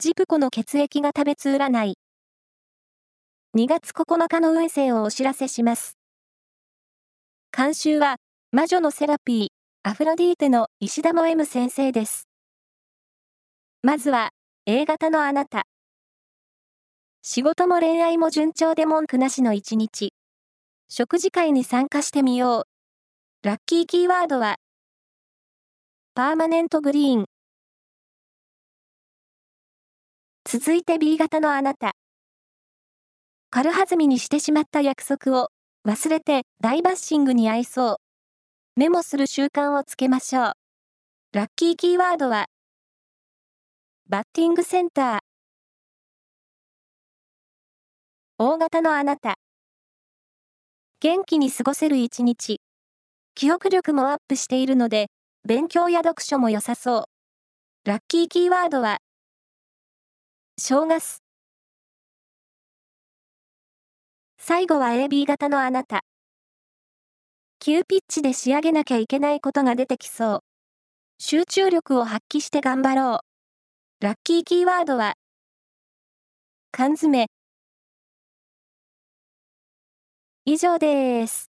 [0.00, 1.94] ジプコの血液が食べつ占い。
[3.56, 5.96] 2月9日の運勢をお知らせします。
[7.56, 8.16] 監修は、
[8.50, 9.48] 魔女のセラピー、
[9.88, 12.28] アフロディーテの石田も M 先生です。
[13.82, 14.30] まずは、
[14.66, 15.62] A 型のあなた。
[17.22, 20.12] 仕事も恋愛も順調で文句なしの一日。
[20.88, 22.66] 食事会に参加してみよ
[23.42, 23.46] う。
[23.46, 24.56] ラッキーキーワードは、
[26.16, 27.26] パーマネントグリーン。
[30.56, 31.96] 続いて B 型のあなた。
[33.50, 35.48] 軽はずみにしてしまった約束を
[35.84, 37.96] 忘れて大バッシングに合いそう。
[38.76, 40.52] メモする習慣をつけましょう。
[41.32, 42.46] ラッキーキーワードは、
[44.08, 45.18] バッティングセンター。
[48.38, 49.34] 大型のあなた。
[51.00, 52.60] 元気に過ごせる一日。
[53.34, 55.08] 記憶力もアップしているので、
[55.44, 57.04] 勉強や読書も良さそう。
[57.88, 58.98] ラッキーキーワードは、
[60.56, 61.18] 正月。
[64.38, 66.04] 最後は AB 型のあなた。
[67.58, 70.40] 急ピッチで仕上げなきゃいけないことが出てきそう。
[71.18, 73.20] 集中力を発揮して頑張ろ
[74.00, 74.04] う。
[74.04, 75.14] ラッキーキーワードは、
[76.70, 77.26] 缶詰。
[80.44, 81.53] 以上です。